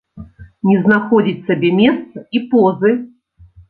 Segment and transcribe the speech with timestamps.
[0.69, 3.01] Не знаходзіць сабе месца і позы.